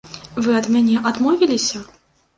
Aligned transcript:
Вы 0.45 0.55
ад 0.59 0.69
мяне 0.77 0.97
адмовіліся? 1.11 1.85